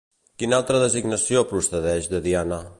[0.43, 2.63] Quina altra designació procedeix de Diana?